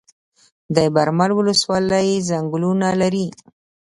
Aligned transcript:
د 0.75 0.77
برمل 0.95 1.31
ولسوالۍ 1.35 2.09
ځنګلونه 2.29 2.87
لري 3.01 3.27